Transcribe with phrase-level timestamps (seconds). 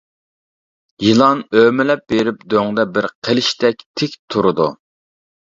[1.07, 4.71] يىلان ئۆمىلەپ بېرىپ دۆڭدە بىر قىلىچتەك تىك تۇرىدۇ.